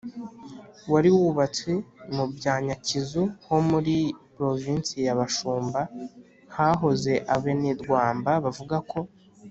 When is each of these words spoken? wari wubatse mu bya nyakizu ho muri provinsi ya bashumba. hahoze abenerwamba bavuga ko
wari 0.91 1.09
wubatse 1.17 1.71
mu 2.15 2.25
bya 2.35 2.55
nyakizu 2.65 3.23
ho 3.47 3.57
muri 3.69 3.95
provinsi 4.35 4.95
ya 5.07 5.13
bashumba. 5.19 5.81
hahoze 6.55 7.13
abenerwamba 7.35 8.31
bavuga 8.45 8.77
ko 8.91 8.99